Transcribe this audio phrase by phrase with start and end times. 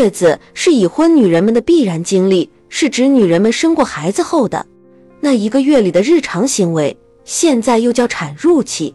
[0.00, 4.64] 月子是已婚女人们的必然经历，是指女人们生过孩子后的
[5.20, 6.96] 那一个月里的日常行为。
[7.22, 8.94] 现在又叫产褥期。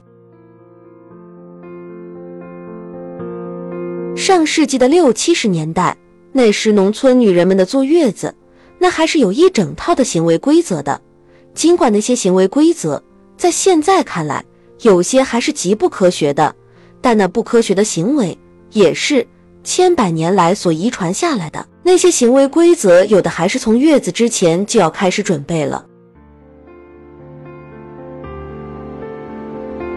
[4.16, 5.96] 上世纪的六七十年代，
[6.32, 8.34] 那时农村女人们的坐月子，
[8.80, 11.00] 那还是有一整套的行为规则的。
[11.54, 13.02] 尽管那些行为规则
[13.38, 14.44] 在现在看来
[14.82, 16.56] 有些还是极不科学的，
[17.00, 18.36] 但那不科学的行为
[18.72, 19.26] 也是
[19.66, 21.68] 千百年来所遗传下来的。
[21.84, 25.86] 那些行为规则有的还是从月子之前就要开始准备了。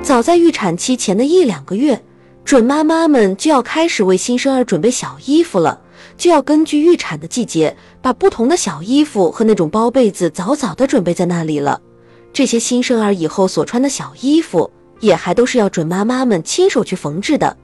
[0.02, 2.02] 早在预产期前的一两个月，
[2.44, 5.78] 准妈妈们就要开始为新生儿准备小衣服了，
[6.16, 11.80] 就要根据预产的季节，把不同的小衣服和那种包被子早早的准备在那里了。
[12.32, 17.54] 这些新生儿以后所穿的小衣服，也还都是要准妈妈们亲手去缝制的，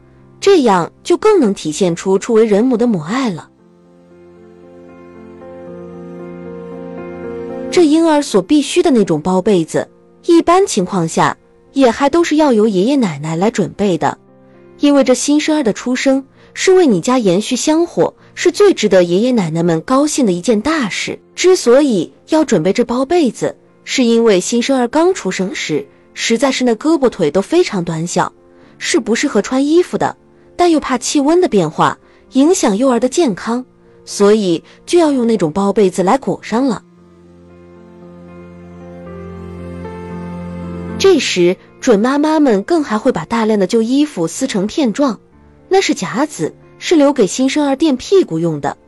[0.44, 3.48] 这样就更能体现出初为人母的母爱了。
[7.70, 9.88] 这婴儿所必须的那种包被子，
[10.26, 11.34] 一般情况下。
[11.72, 14.18] 也还都是要由爷爷奶奶来准备的，
[14.80, 21.18] 因为这新生儿的出生是为你家延续香火，是最值得爷爷奶奶们高兴的一件大事。
[21.34, 28.32] 之所以要准备这包被子，是因为新生儿刚出生时，实在是那胳膊腿都非常短小，
[28.78, 30.16] 是不适合穿衣服的，
[30.56, 31.98] 但又怕气温的变化
[32.32, 33.64] 影响幼儿的健康，
[34.04, 36.82] 所以就要用那种包被子来裹上了。
[40.98, 45.20] 这时，准妈妈们更还会把大量的旧衣服撕成片状，
[45.68, 48.78] 那是夹子，是留给新生儿垫屁股用的，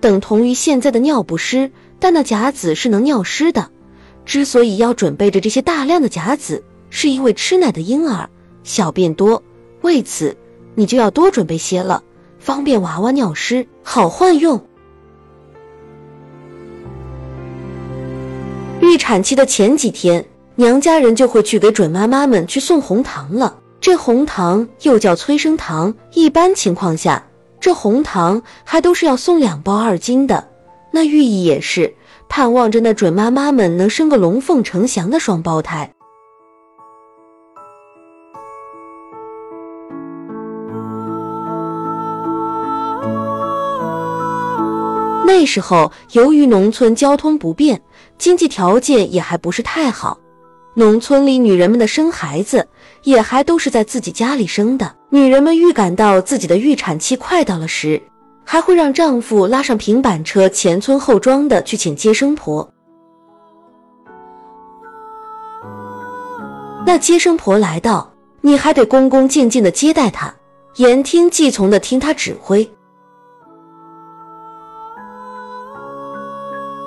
[0.00, 1.70] 等同于现在的尿不湿。
[2.02, 3.70] 但那夹子是能尿湿的。
[4.24, 8.28] 之所以要准备着这些大量的夹子，是因为吃奶的婴儿
[8.64, 9.42] 小便多，
[9.82, 10.34] 为此
[10.74, 12.02] 你就要多准备些了，
[12.38, 14.64] 方便娃娃尿湿好换用。
[18.80, 20.24] 预产期的前几天。
[20.56, 23.56] 娘家人就会去给准妈妈们去送红糖了。
[23.80, 27.24] 这红糖又叫催生糖，一般情况下，
[27.58, 30.48] 这红糖还都是要送两包二斤的。
[30.90, 31.94] 那寓意也是
[32.28, 35.90] 盼望着那准妈妈们能生个龙凤呈祥的双胞胎。
[45.30, 47.80] 那时候，由于农村交通不便，
[48.18, 50.18] 经济条件也还不是太好。
[50.74, 52.66] 农村里女人们的生孩子
[53.04, 54.92] 也还都是在自己家里生的。
[55.08, 58.02] 女人们预感到自己的预产期快到了时，
[58.44, 62.68] 还会让丈夫拉上平板车，前村后庄的去请接生婆。
[66.84, 70.34] 那接生婆来到，你还得恭恭敬敬的接待她，
[70.74, 72.68] 言听计从的听她指挥。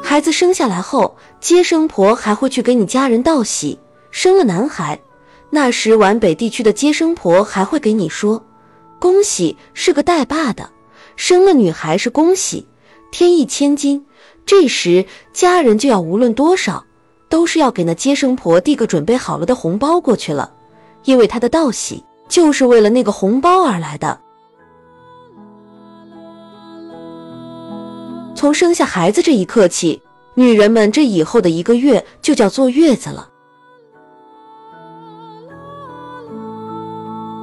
[0.06, 3.80] 孩子生下来后，接生婆还会去给你家人道喜。
[4.12, 5.00] 生了男孩，
[5.50, 8.44] 那时皖北地区的接生婆还会给你说
[9.00, 10.70] ：“恭喜，是个带把的。”
[11.16, 12.68] 生了女孩是恭喜，
[13.12, 14.06] 添一千金。
[14.46, 16.84] 这时家人就要无论多少，
[17.30, 20.54] 都是要给那接生婆递个准备好了的红包过去了，
[21.06, 24.20] 因为她的道喜就是为了那个红包而来的。
[28.44, 30.02] 从生下孩子这一刻起，
[30.34, 33.30] 女人们这以后的一个月就叫坐月子了。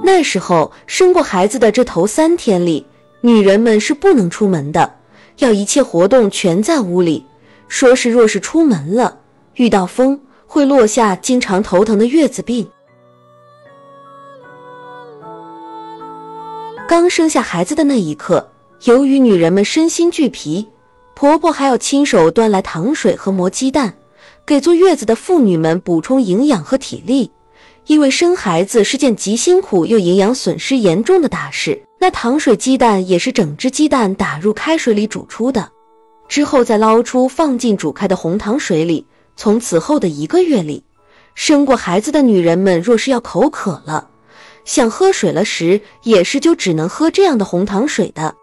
[0.05, 2.85] 那时候生过孩子的这头三天里，
[3.23, 4.97] 女人们是不能出门的，
[5.39, 7.25] 要一切活动全在屋里。
[7.67, 9.21] 说是若是出门了，
[9.55, 12.69] 遇到风会落下经常头疼的月子病。
[16.87, 18.51] 刚生下孩子的那一刻，
[18.85, 20.69] 由于女人们身心俱疲。
[21.21, 23.93] 婆婆还要亲手端来糖水和磨鸡蛋，
[24.47, 27.31] 给坐月子的妇女们补充营养和体力。
[27.85, 35.71] 因为生孩子是件极辛苦又营养损失严重的大事，那糖水鸡蛋也是整只鸡蛋打入开水里煮出的，
[36.27, 39.07] 之后再捞出放进煮开的红糖水里。
[39.37, 40.83] 从此后的一个月里，
[41.35, 44.09] 生过孩子的女人们若是要口渴了，
[44.65, 48.37] 想喝水了时，也是就只能喝这样的红糖水的。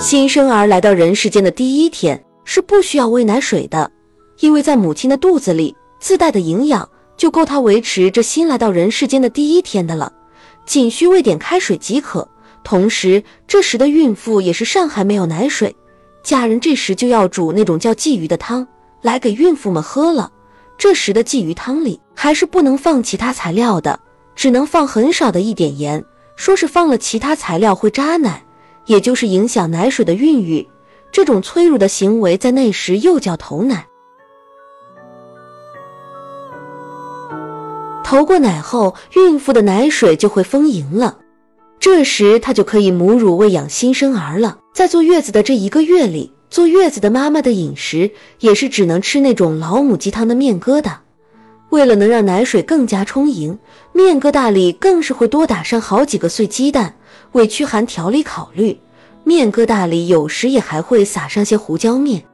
[0.00, 3.92] 新生儿来到人世间的第一天是不需要喂奶水的，
[4.38, 6.88] 因为在母亲的肚子里自带的营养
[7.18, 10.10] 就够他维持这新来到人世间的第一天的了，
[10.64, 12.26] 仅需喂点开水即可。
[12.64, 15.76] 同时，这时的孕妇也是尚还没有奶水，
[16.22, 18.66] 家人这时就要煮那种叫鲫鱼的汤
[19.02, 20.32] 来给孕妇们喝了。
[20.78, 24.00] 这时的鲫鱼汤里还是不能放其他材料的，
[24.34, 26.02] 只能放很少的一点盐。
[26.36, 28.42] 说是放了其他材料会扎奶，
[28.86, 30.68] 也就是影响奶水的孕育。
[31.12, 33.86] 这种催乳的行为在那时又叫投奶。
[38.04, 41.18] 投过奶后，孕妇的奶水就会丰盈了，
[41.78, 44.58] 这时她就可以母乳喂养新生儿了。
[44.72, 48.10] 在坐月子的这一个月里，坐月子的妈妈的饮食
[48.40, 50.94] 也是只能吃那种老母鸡汤的面疙瘩。
[51.70, 53.56] 为了能让奶水更加充盈，
[53.92, 56.96] 面疙瘩里更是会多打上好几个碎鸡蛋。
[57.32, 58.80] 为驱寒调理考虑，
[59.24, 62.24] 面疙瘩里有时也还会撒上些胡椒面。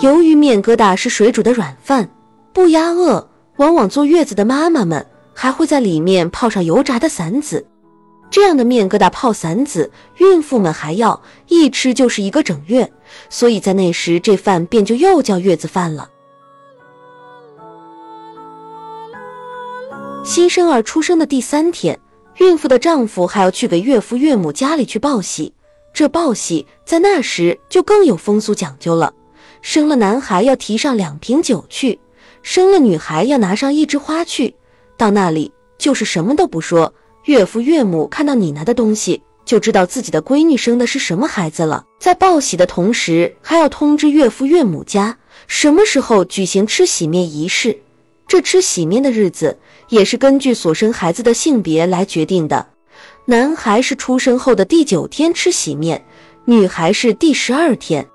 [0.00, 2.10] 由于面疙瘩是水煮的软饭，
[2.52, 7.64] 不压饿，往往坐月子的妈妈们还会在里面泡上油炸的馓子。
[8.28, 12.90] 这样的面疙瘩泡馓子，孕妇们还要一吃就是一个整月，
[13.28, 16.08] 所以在那时这饭便就又叫月子饭了。
[20.24, 21.98] 新生儿出生的第三天，
[22.38, 25.52] 孕妇的丈夫还要去给岳父岳母家里去报喜。
[25.92, 29.12] 这报喜在那时就更有风俗讲究了：
[29.62, 31.98] 生了男孩要提上两瓶酒去，
[32.40, 34.54] 生了女孩要拿上一枝花去。
[34.96, 36.94] 到那里就是什么都不说。
[37.24, 41.84] 岳父岳母看到你拿的东西，就知道自己的闺女生的是什么孩子了。
[41.98, 45.18] 在报喜的同时，还要通知岳父岳母家
[45.48, 47.81] 什么时候举行吃喜面仪式。
[48.32, 49.58] 这吃喜面的日子
[49.90, 52.66] 也是根据所生孩子的性别来决定的。
[53.26, 56.02] 男孩是出生后的第九天吃喜面，
[56.46, 58.08] 女孩是第十二天。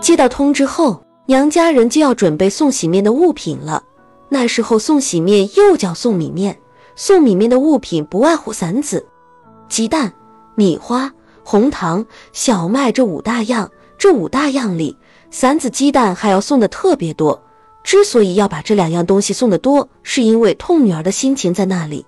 [0.00, 3.84] 接到通知后，娘家人就要准备送喜面的物品了。
[4.28, 6.58] 那时候送喜面又叫送米面，
[6.96, 9.06] 送米面的物品不外乎散子、
[9.68, 10.12] 鸡蛋、
[10.56, 11.14] 米花、
[11.44, 13.70] 红糖、小麦这五大样。
[13.96, 14.96] 这五大样里，
[15.30, 17.42] 散子、鸡蛋还要送的特别多。
[17.82, 22.04] 之所以要把这两样东西送的多，是因为痛女儿的心情在那里。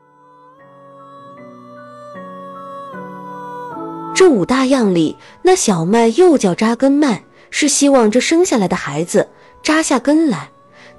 [4.15, 9.27] 这五大样里，那小麦又叫扎根麦，是希望这生下来的孩子
[9.63, 10.51] 扎下根来。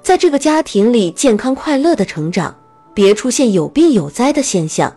[0.02, 2.54] 在这个家庭里健康快乐的成长，
[2.92, 4.92] 别出现有病有灾的现象。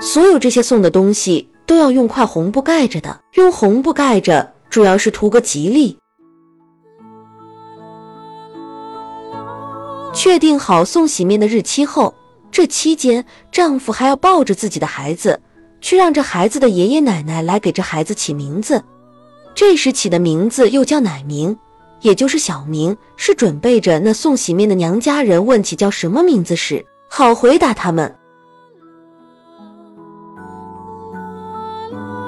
[0.00, 5.96] 所有这些送的东西都要用块红布盖着的，用红布盖着，主要是图个吉利。
[10.12, 12.14] 确定好送喜面的日期后，
[12.50, 15.40] 这期间丈夫还要抱着自己的孩子，
[15.80, 18.84] 去让这孩子的爷爷奶奶来给这孩子起名字。
[19.54, 21.56] 这时起的名字又叫奶名，
[22.02, 28.14] 也就是小名，是准备着那送喜面的娘家人问起叫什么名字时，好回答他们。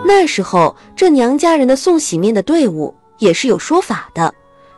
[0.06, 4.32] 那时候，这娘家人的送喜面的队伍也是有说法的，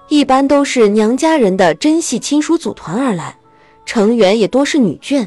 [0.09, 3.37] 一般都是娘家人的真系亲属组团而来，
[3.85, 5.27] 成员也多是女眷。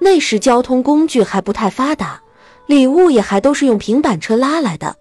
[0.00, 2.20] 那时交通工具还不太发达，
[2.66, 4.94] 礼物也还都是用平板车拉来的。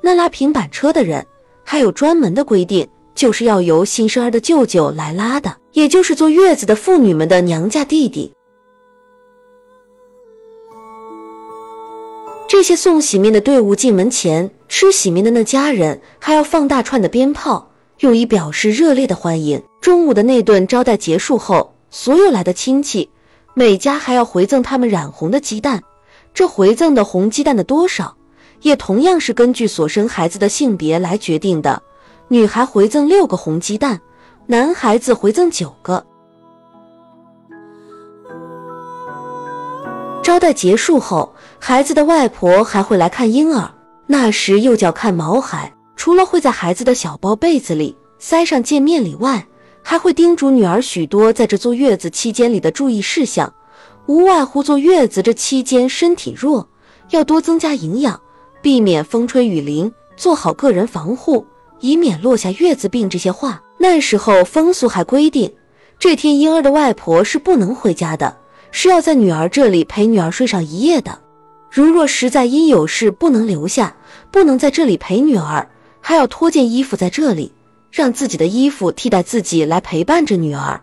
[0.00, 1.26] 那拉平板车的人
[1.62, 8.32] 还有专门的规定，就是要由新生儿的舅舅来拉的，也就是坐月子的妇女们的娘家弟弟。
[12.54, 19.60] 这些送喜面的队伍进门前，吃喜面的那家人还要放大串的鞭炮，用以表示热烈的欢迎。
[19.80, 23.10] 中午的那顿招待结束后，所有来的亲戚
[23.54, 25.82] 每家还要回赠他们染红的鸡蛋，
[26.32, 28.16] 这回赠的红鸡蛋的多少？
[28.62, 31.82] 也同样是根据所生孩子的性别来决定的，
[32.28, 34.00] 女孩回赠六个红鸡蛋，
[34.46, 36.06] 男孩子回赠九个。
[40.24, 43.70] 招待结束后，孩子的外婆还会来看婴儿，
[44.06, 45.70] 那时又叫看毛孩。
[45.96, 49.46] 除了会在孩子的小包被子里塞上见面礼外，
[49.82, 53.52] 还会叮嘱女儿许多在这坐月子期间里的注意事项，
[54.06, 56.66] 无外乎坐月子这期间身体弱，
[57.10, 58.18] 要多增加营养。
[58.62, 61.46] 避免风吹雨淋，做好个人防护，
[61.80, 63.10] 以免落下月子病。
[63.10, 65.52] 这些话，那时候风俗还规定，
[65.98, 68.38] 这天婴儿的外婆是不能回家的，
[68.76, 71.16] 是要在女儿这里陪女儿睡上一夜的。
[71.70, 73.94] 如若实在因有事不能留下，
[74.32, 77.52] 不能在这里陪女儿，还要脱件衣服在这里，
[77.92, 80.82] 让自己的衣服替代自己来陪伴着女儿。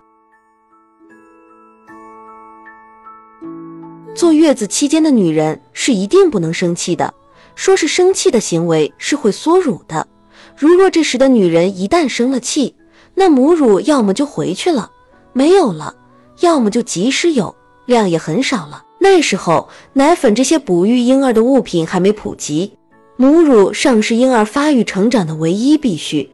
[4.16, 7.14] 坐月子期间的女人是一定不能生气的。
[7.56, 10.08] 说是生气的行为是会缩乳的，
[10.56, 12.74] 如若这时的女人一旦生了气，
[13.16, 14.90] 那母乳要么就回去了，
[15.34, 15.94] 没有了；
[16.40, 17.54] 要么就即使有，
[17.92, 18.84] 量也很少了。
[18.98, 22.76] 那时候，奶粉这些哺育婴儿的物品还没普及，
[23.18, 26.32] 母乳尚是婴儿发育成长的唯一必须。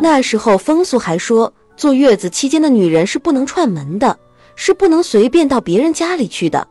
[0.00, 4.18] 那时候风俗还说，坐月子期间的女人是不能串门的，
[4.54, 6.68] 是不能随便到别人家里去的。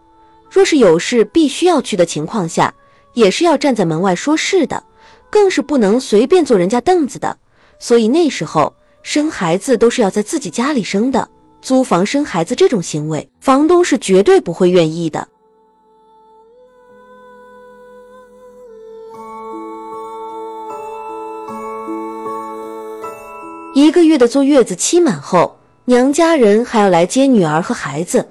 [0.52, 2.72] 若是有事必须要去的情况下，
[3.14, 4.84] 也是要站在门外说事的，
[5.32, 7.36] 更是不能随便坐人家凳子的。
[7.80, 11.30] 所以那时候生孩子都是要在自己家里生的，
[11.62, 15.28] 租房生孩子这种行为，房东是绝对不会愿意的。
[23.76, 28.26] 一个月的坐月子期满后，娘家人还要来接女儿和孩子，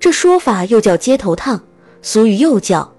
[0.00, 1.62] 这说法又叫接头烫，
[2.02, 2.92] 俗语又叫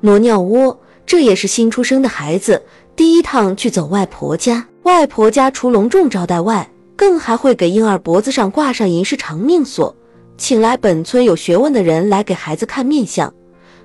[0.00, 0.80] 挪尿窝。
[1.04, 2.62] 这也是新出生的孩子
[2.94, 9.94] 第一趟去走外婆家，外婆家除隆重招待外，更还会给婴儿脖子上挂上银饰长命锁，
[10.38, 13.32] 请来本村有学问的人来给孩子看面相。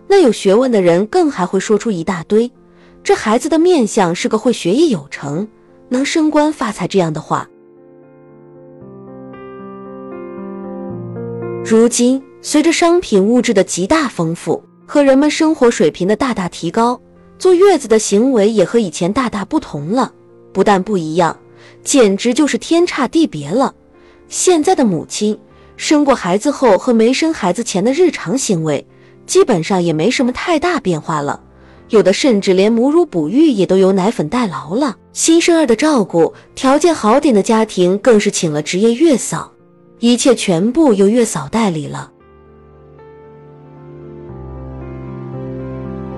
[0.08, 2.50] 那有学问的人更还会说出一大堆，
[3.04, 5.48] 这孩子的面相是个会学业有成、
[5.90, 7.50] 能升官发财这样的话。
[11.66, 17.02] 如今，随着商品物质的极大丰富和人们生活水平的大大提高，
[17.38, 20.14] 坐月子的行为也和以前大大不同了。
[20.56, 21.38] 不但不一样，
[21.84, 23.76] 简直就是天差地别了。
[24.30, 25.38] 现在的母亲
[25.76, 28.88] 生过孩子后和没生孩子前的日常行为，
[29.28, 31.42] 基本上也没什么太大变化了。
[31.90, 34.96] 有的甚至连母乳哺育也都由奶粉代劳了。
[35.12, 39.52] 新生儿的照顾，条件好点的家庭更是请了职业月嫂。
[40.00, 42.14] 一切全部由月嫂代理了。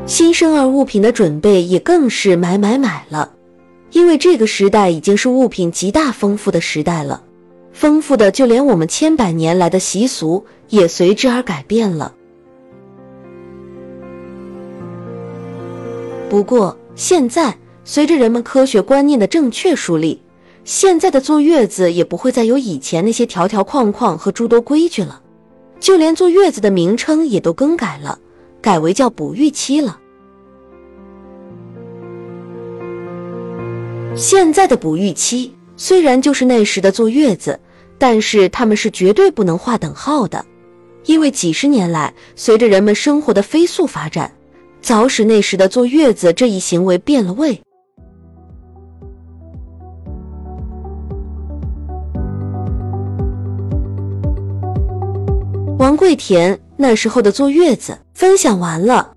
[0.05, 3.31] 新生儿物品的准备也更是买买买了，
[3.91, 7.23] 因为这个时代已经是物品极大丰富的时代了，
[7.71, 12.13] 丰富的就连我们千百年来的习俗也随之而改变了。
[16.29, 20.21] 不过现在，随着人们科学观念的正确树立。
[20.65, 25.21] 现在的坐月子也不会再有以前那些条条框框和诸多规矩了，
[25.79, 28.19] 就连坐月子的名称也都更改了，
[28.61, 29.97] 改为叫哺育期了。
[34.17, 37.59] 现在的哺育期虽然就是那时的坐月子，
[37.99, 40.43] 但是他们是绝对不能划等号的，
[41.05, 44.31] 因为几十年来，随着人们生活的飞速发展，
[44.81, 47.61] 早使那时的坐月子这一行为变了味。
[55.77, 59.16] 王桂田那时候的坐月子分享完了。